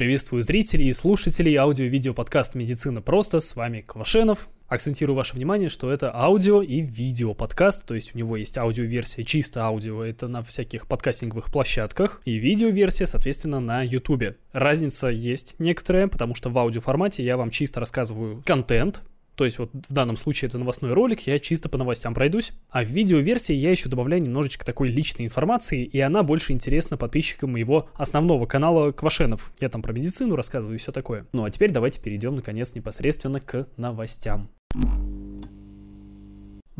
[0.00, 3.38] Приветствую зрителей и слушателей аудио-видео подкаста «Медицина просто».
[3.38, 4.48] С вами Квашенов.
[4.66, 9.26] Акцентирую ваше внимание, что это аудио и видео подкаст, то есть у него есть аудиоверсия
[9.26, 14.36] чисто аудио, это на всяких подкастинговых площадках, и видеоверсия, соответственно, на ютубе.
[14.52, 19.02] Разница есть некоторая, потому что в аудиоформате я вам чисто рассказываю контент,
[19.40, 22.52] то есть вот в данном случае это новостной ролик, я чисто по новостям пройдусь.
[22.68, 27.52] А в видеоверсии я еще добавляю немножечко такой личной информации, и она больше интересна подписчикам
[27.52, 29.50] моего основного канала Квашенов.
[29.58, 31.26] Я там про медицину рассказываю и все такое.
[31.32, 34.50] Ну а теперь давайте перейдем наконец непосредственно к новостям.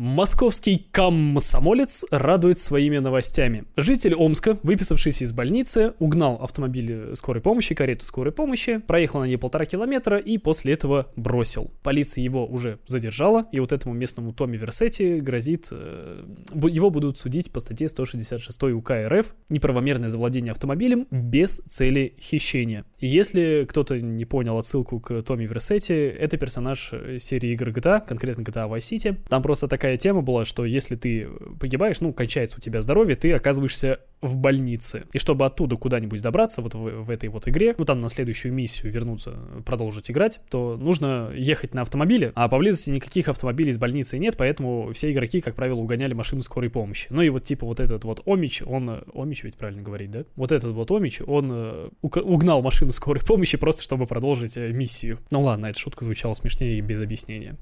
[0.01, 3.65] Московский комсомолец радует своими новостями.
[3.77, 9.37] Житель Омска, выписавшийся из больницы, угнал автомобиль скорой помощи, карету скорой помощи, проехал на ней
[9.37, 11.69] полтора километра и после этого бросил.
[11.83, 15.67] Полиция его уже задержала, и вот этому местному Томи Версети грозит...
[15.69, 22.85] Э, его будут судить по статье 166 УК РФ «Неправомерное завладение автомобилем без цели хищения».
[23.01, 28.69] Если кто-то не понял отсылку к Томи Версети, это персонаж серии игр GTA, конкретно GTA
[28.69, 29.17] Vice City.
[29.27, 31.27] Там просто такая тема была, что если ты
[31.59, 35.05] погибаешь, ну, кончается у тебя здоровье, ты оказываешься в больнице.
[35.13, 38.53] И чтобы оттуда куда-нибудь добраться, вот в, в этой вот игре, ну, там на следующую
[38.53, 44.17] миссию вернуться, продолжить играть, то нужно ехать на автомобиле, а поблизости никаких автомобилей из больницы
[44.17, 47.07] нет, поэтому все игроки, как правило, угоняли машину скорой помощи.
[47.09, 49.03] Ну и вот типа вот этот вот Омич, он...
[49.13, 50.23] Омич ведь правильно говорить, да?
[50.35, 55.19] Вот этот вот Омич, он э, угнал машину скорой помощи просто, чтобы продолжить э, миссию.
[55.31, 57.57] Ну ладно, эта шутка звучала смешнее и без объяснения.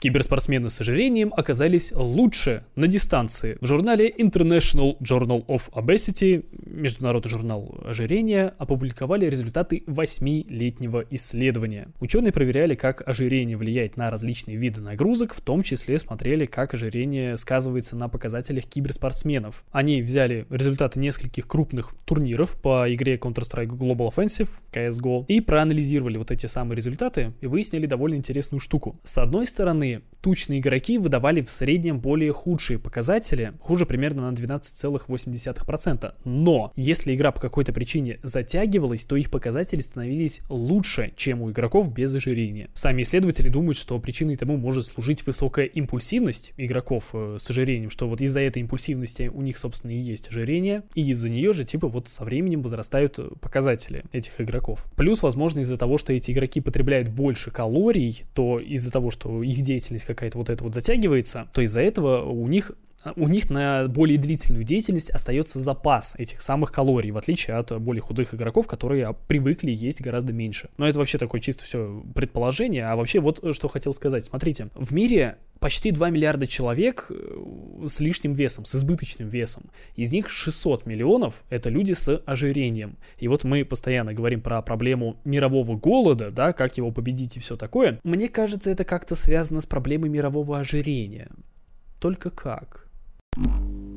[0.00, 3.58] Киберспортсмены с ожирением оказались лучше на дистанции.
[3.60, 11.88] В журнале International Journal of Obesity, международный журнал ожирения, опубликовали результаты восьмилетнего исследования.
[12.00, 17.36] Ученые проверяли, как ожирение влияет на различные виды нагрузок, в том числе смотрели, как ожирение
[17.36, 19.64] сказывается на показателях киберспортсменов.
[19.70, 26.30] Они взяли результаты нескольких крупных турниров по игре Counter-Strike Global Offensive, CSGO, и проанализировали вот
[26.30, 28.98] эти самые результаты и выяснили довольно интересную штуку.
[29.04, 30.09] С одной стороны, brilliant.
[30.20, 36.14] Тучные игроки выдавали в среднем более худшие показатели, хуже примерно на 12,8%.
[36.24, 41.92] Но если игра по какой-то причине затягивалась, то их показатели становились лучше, чем у игроков
[41.92, 42.68] без ожирения.
[42.74, 48.08] Сами исследователи думают, что причиной тому может служить высокая импульсивность игроков э, с ожирением, что
[48.08, 51.88] вот из-за этой импульсивности у них, собственно, и есть ожирение, и из-за нее же, типа,
[51.88, 54.86] вот со временем возрастают показатели этих игроков.
[54.96, 59.60] Плюс, возможно, из-за того, что эти игроки потребляют больше калорий, то из-за того, что их
[59.62, 62.72] деятельность какая-то вот эта вот затягивается, то из-за этого у них
[63.16, 68.02] у них на более длительную деятельность остается запас этих самых калорий, в отличие от более
[68.02, 70.68] худых игроков, которые привыкли есть гораздо меньше.
[70.76, 72.86] Но это вообще такое чисто все предположение.
[72.86, 74.24] А вообще вот что хотел сказать.
[74.24, 79.64] Смотрите, в мире почти 2 миллиарда человек э, с лишним весом, с избыточным весом.
[79.94, 82.96] Из них 600 миллионов— это люди с ожирением.
[83.18, 87.56] И вот мы постоянно говорим про проблему мирового голода, да, как его победить и все
[87.56, 88.00] такое.
[88.04, 91.28] Мне кажется, это как-то связано с проблемой мирового ожирения.
[92.00, 92.89] Только как?
[93.36, 93.89] Thank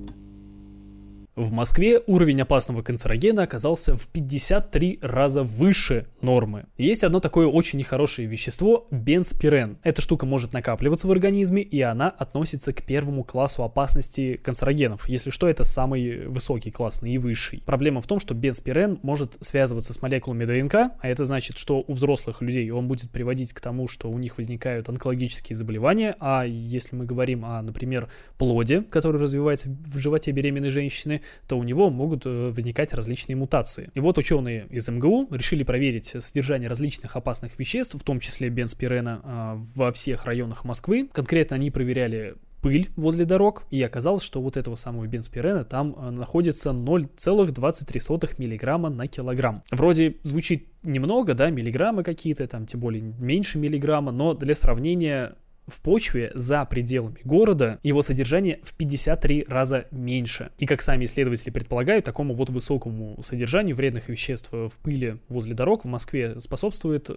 [1.35, 6.66] В Москве уровень опасного канцерогена оказался в 53 раза выше нормы.
[6.77, 9.79] Есть одно такое очень нехорошее вещество– бенспирен.
[9.81, 15.09] Эта штука может накапливаться в организме, и она относится к первому классу опасности канцерогенов.
[15.09, 17.63] Если что, это самый высокий класс, наивысший.
[17.65, 21.94] Проблема в том, что бенспирен может связываться с молекулами ДНК, а это значит, что у
[21.94, 26.95] взрослых людей он будет приводить к тому, что у них возникают онкологические заболевания, а если
[26.95, 28.07] мы говорим о, например,
[28.38, 33.89] плоде, который развивается в животе беременной женщины, то у него могут э, возникать различные мутации.
[33.94, 39.22] И вот ученые из МГУ решили проверить содержание различных опасных веществ, в том числе бенспирена,
[39.23, 41.09] а, во всех районах Москвы.
[41.12, 46.09] Конкретно они проверяли пыль возле дорог, и оказалось, что вот этого самого бенспирена там э,
[46.12, 49.63] находится 0,23 миллиграмма на килограмм.
[49.72, 55.35] Вроде звучит немного, да, миллиграммы какие-то, там тем более меньше миллиграмма, но для сравнения
[55.68, 60.51] в почве за пределами города его содержание в 53 раза меньше.
[60.57, 65.86] И как сами исследователи предполагают, такому вот высокому содержанию вредных веществ в пыли возле дорог
[65.86, 67.10] в Москве способствует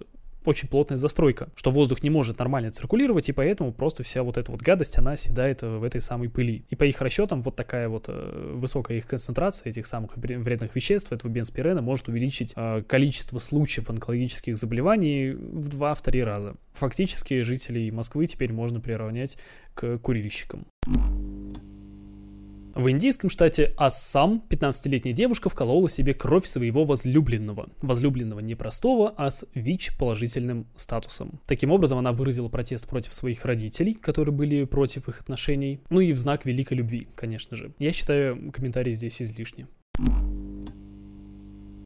[0.47, 4.51] очень плотная застройка, что воздух не может нормально циркулировать, и поэтому просто вся вот эта
[4.51, 6.65] вот гадость, она седает в этой самой пыли.
[6.71, 11.13] И по их расчетам, вот такая вот э, высокая их концентрация этих самых вредных веществ,
[11.13, 16.55] этого бенспирена, может увеличить э, количество случаев онкологических заболеваний в 2-3 раза.
[16.73, 19.39] Фактически жителей Москвы теперь можно приравнять
[19.75, 20.67] к курильщикам.
[22.77, 27.71] В индийском штате Ассам 15-летняя девушка вколола себе кровь своего возлюбленного.
[27.81, 31.41] Возлюбленного не простого, а с ВИЧ-положительным статусом.
[31.47, 36.13] Таким образом, она выразила протест против своих родителей, которые были против их отношений, ну и
[36.13, 37.73] в знак великой любви, конечно же.
[37.79, 39.67] Я считаю комментарий здесь излишне.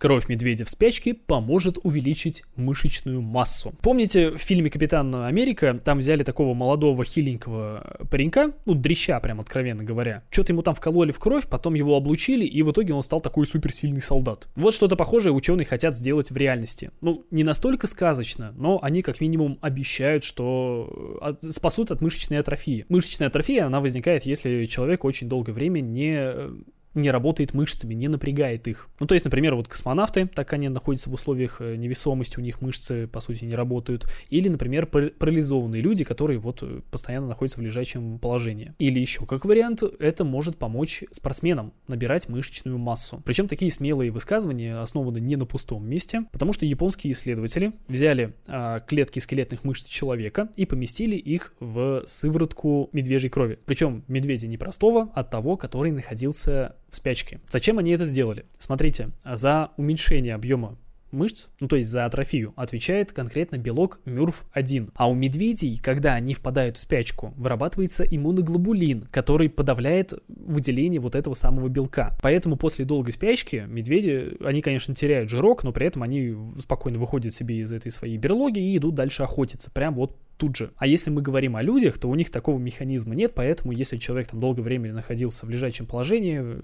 [0.01, 3.75] Кровь медведя в спячке поможет увеличить мышечную массу.
[3.83, 9.85] Помните в фильме «Капитан Америка» там взяли такого молодого хиленького паренька, ну, дрища прям откровенно
[9.85, 10.23] говоря.
[10.31, 13.47] Что-то ему там вкололи в кровь, потом его облучили, и в итоге он стал такой
[13.47, 14.49] суперсильный солдат.
[14.57, 16.93] Вот что-то похожее ученые хотят сделать в реальности.
[17.03, 22.87] Ну, не настолько сказочно, но они как минимум обещают, что э, спасут от мышечной атрофии.
[22.89, 26.51] Мышечная атрофия, она возникает, если человек очень долгое время не э,
[26.95, 28.89] не работает мышцами, не напрягает их.
[28.99, 32.61] Ну, то есть, например, вот космонавты, так они находятся в условиях э, невесомости, у них
[32.61, 34.07] мышцы, по сути, не работают.
[34.29, 38.75] Или, например, парализованные люди, которые вот э, постоянно находятся в лежачем положении.
[38.79, 43.23] Или еще, как вариант, это может помочь спортсменам набирать мышечную массу.
[43.25, 48.81] Причем такие смелые высказывания основаны не на пустом месте, потому что японские исследователи взяли а,
[48.81, 53.59] клетки скелетных мышц человека и поместили их в сыворотку медвежьей крови.
[53.65, 57.41] Причем медведя не простого, а того, который находился в спячке.
[57.49, 58.45] Зачем они это сделали?
[58.59, 60.77] Смотрите, за уменьшение объема
[61.13, 64.91] мышц, ну то есть за атрофию, отвечает конкретно белок МЮРФ-1.
[64.95, 71.35] А у медведей, когда они впадают в спячку, вырабатывается иммуноглобулин, который подавляет выделение вот этого
[71.35, 72.17] самого белка.
[72.23, 77.33] Поэтому после долгой спячки медведи, они, конечно, теряют жирок, но при этом они спокойно выходят
[77.33, 79.71] себе из этой своей берлоги и идут дальше охотиться.
[79.71, 80.71] Прям вот тут же.
[80.77, 84.29] А если мы говорим о людях, то у них такого механизма нет, поэтому если человек
[84.29, 86.61] там долгое время находился в лежачем положении, э,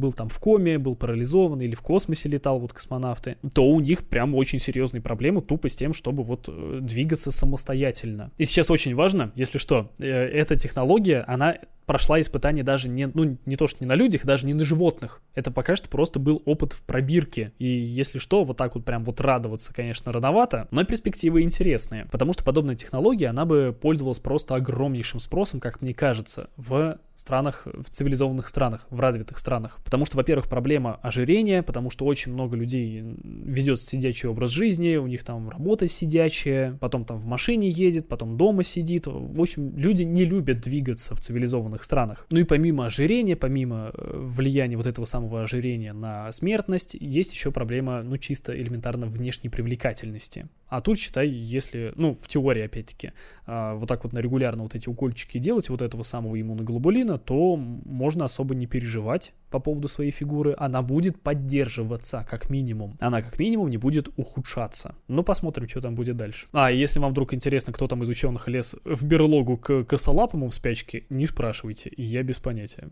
[0.00, 4.04] был там в коме, был парализован или в космосе летал, вот космонавты, то у них
[4.04, 8.32] прям очень серьезные проблемы тупо с тем, чтобы вот э, двигаться самостоятельно.
[8.36, 13.36] И сейчас очень важно, если что, э, эта технология, она прошла испытание даже не, ну,
[13.44, 15.22] не то, что не на людях, даже не на животных.
[15.34, 17.52] Это пока что просто был опыт в пробирке.
[17.58, 22.06] И если что, вот так вот прям вот радоваться, конечно, рановато, но перспективы интересные.
[22.10, 27.66] Потому что подобная технология, она бы пользовалась просто огромнейшим спросом, как мне кажется, в странах,
[27.66, 29.78] в цивилизованных странах, в развитых странах.
[29.84, 35.06] Потому что, во-первых, проблема ожирения, потому что очень много людей ведет сидячий образ жизни, у
[35.06, 39.06] них там работа сидячая, потом там в машине едет, потом дома сидит.
[39.06, 42.26] В общем, люди не любят двигаться в цивилизованных странах.
[42.30, 47.50] Ну и помимо ожирения, помимо э, влияния вот этого самого ожирения на смертность, есть еще
[47.50, 50.48] проблема, ну, чисто элементарно внешней привлекательности.
[50.68, 53.12] А тут, считай, если, ну, в теории, опять-таки,
[53.46, 57.56] а, вот так вот на регулярно вот эти укольчики делать вот этого самого иммуноглобулина, то
[57.56, 60.54] можно особо не переживать по поводу своей фигуры.
[60.58, 62.96] Она будет поддерживаться, как минимум.
[63.00, 64.94] Она, как минимум, не будет ухудшаться.
[65.08, 66.46] Но посмотрим, что там будет дальше.
[66.52, 70.54] А, если вам вдруг интересно, кто там из ученых лез в берлогу к косолапому в
[70.54, 72.90] спячке, не спрашивайте, я без понятия.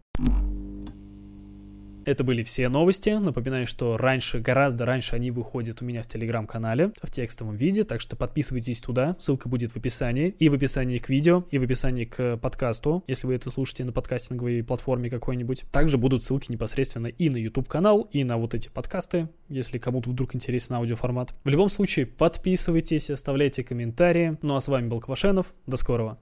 [2.04, 3.10] Это были все новости.
[3.10, 8.00] Напоминаю, что раньше, гораздо раньше они выходят у меня в телеграм-канале в текстовом виде, так
[8.00, 12.04] что подписывайтесь туда, ссылка будет в описании, и в описании к видео, и в описании
[12.04, 15.64] к подкасту, если вы это слушаете на подкастинговой платформе какой-нибудь.
[15.70, 20.10] Также будут ссылки непосредственно и на YouTube канал, и на вот эти подкасты, если кому-то
[20.10, 21.34] вдруг интересен аудиоформат.
[21.44, 24.38] В любом случае, подписывайтесь, оставляйте комментарии.
[24.42, 25.54] Ну а с вами был Квашенов.
[25.66, 26.18] До скорого.